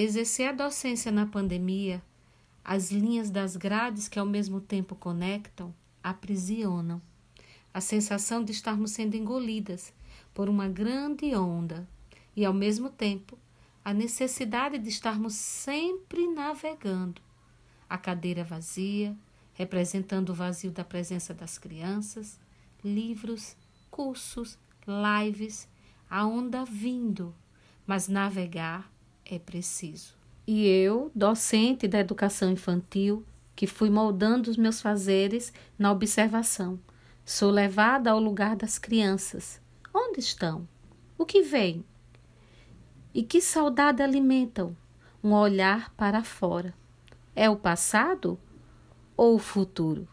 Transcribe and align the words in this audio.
Exercer 0.00 0.50
a 0.50 0.52
docência 0.52 1.10
na 1.10 1.26
pandemia, 1.26 2.00
as 2.64 2.92
linhas 2.92 3.32
das 3.32 3.56
grades 3.56 4.06
que 4.06 4.16
ao 4.16 4.24
mesmo 4.24 4.60
tempo 4.60 4.94
conectam, 4.94 5.74
aprisionam. 6.00 7.02
A 7.74 7.80
sensação 7.80 8.44
de 8.44 8.52
estarmos 8.52 8.92
sendo 8.92 9.16
engolidas 9.16 9.92
por 10.32 10.48
uma 10.48 10.68
grande 10.68 11.34
onda 11.34 11.84
e, 12.36 12.44
ao 12.44 12.54
mesmo 12.54 12.88
tempo, 12.90 13.36
a 13.84 13.92
necessidade 13.92 14.78
de 14.78 14.88
estarmos 14.88 15.34
sempre 15.34 16.28
navegando. 16.28 17.20
A 17.90 17.98
cadeira 17.98 18.44
vazia, 18.44 19.16
representando 19.52 20.30
o 20.30 20.34
vazio 20.34 20.70
da 20.70 20.84
presença 20.84 21.34
das 21.34 21.58
crianças, 21.58 22.38
livros, 22.84 23.56
cursos, 23.90 24.56
lives, 24.86 25.68
a 26.08 26.24
onda 26.24 26.64
vindo, 26.64 27.34
mas 27.84 28.06
navegar 28.06 28.88
é 29.28 29.38
preciso. 29.38 30.14
E 30.46 30.66
eu, 30.66 31.12
docente 31.14 31.86
da 31.86 31.98
educação 31.98 32.50
infantil, 32.50 33.24
que 33.54 33.66
fui 33.66 33.90
moldando 33.90 34.50
os 34.50 34.56
meus 34.56 34.80
fazeres 34.80 35.52
na 35.78 35.92
observação, 35.92 36.80
sou 37.24 37.50
levada 37.50 38.10
ao 38.10 38.18
lugar 38.18 38.56
das 38.56 38.78
crianças. 38.78 39.60
Onde 39.92 40.20
estão? 40.20 40.66
O 41.18 41.26
que 41.26 41.42
vem? 41.42 41.84
E 43.12 43.22
que 43.22 43.40
saudade 43.40 44.02
alimentam? 44.02 44.74
Um 45.22 45.32
olhar 45.32 45.92
para 45.94 46.24
fora. 46.24 46.72
É 47.36 47.50
o 47.50 47.56
passado 47.56 48.38
ou 49.16 49.34
o 49.34 49.38
futuro? 49.38 50.08